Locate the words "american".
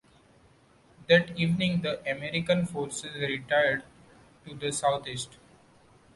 2.11-2.65